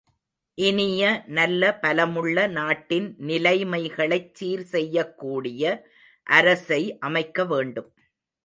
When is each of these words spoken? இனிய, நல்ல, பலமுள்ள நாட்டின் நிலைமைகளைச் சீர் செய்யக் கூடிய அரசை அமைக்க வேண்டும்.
இனிய, 0.57 1.01
நல்ல, 1.27 1.79
பலமுள்ள 1.81 2.47
நாட்டின் 2.49 3.15
நிலைமைகளைச் 3.19 4.33
சீர் 4.33 4.65
செய்யக் 4.65 5.17
கூடிய 5.17 5.63
அரசை 6.27 6.97
அமைக்க 6.99 7.45
வேண்டும். 7.45 7.91